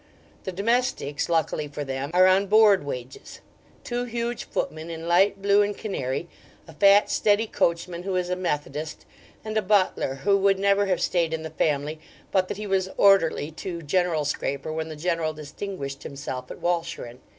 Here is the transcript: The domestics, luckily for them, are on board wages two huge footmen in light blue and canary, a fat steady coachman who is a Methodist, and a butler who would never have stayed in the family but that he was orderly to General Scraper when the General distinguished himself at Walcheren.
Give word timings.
The 0.45 0.51
domestics, 0.51 1.29
luckily 1.29 1.67
for 1.67 1.83
them, 1.83 2.09
are 2.11 2.25
on 2.25 2.47
board 2.47 2.83
wages 2.83 3.39
two 3.83 4.05
huge 4.05 4.45
footmen 4.45 4.89
in 4.89 5.07
light 5.07 5.43
blue 5.43 5.61
and 5.61 5.77
canary, 5.77 6.27
a 6.67 6.73
fat 6.73 7.07
steady 7.11 7.45
coachman 7.45 8.01
who 8.01 8.15
is 8.15 8.31
a 8.31 8.35
Methodist, 8.35 9.05
and 9.45 9.55
a 9.59 9.61
butler 9.61 10.15
who 10.25 10.37
would 10.39 10.57
never 10.57 10.87
have 10.87 11.01
stayed 11.01 11.35
in 11.35 11.43
the 11.43 11.51
family 11.51 11.99
but 12.31 12.47
that 12.47 12.57
he 12.57 12.65
was 12.65 12.89
orderly 12.97 13.51
to 13.51 13.83
General 13.83 14.25
Scraper 14.25 14.73
when 14.73 14.89
the 14.89 14.95
General 14.95 15.33
distinguished 15.33 16.01
himself 16.01 16.49
at 16.49 16.57
Walcheren. 16.57 17.19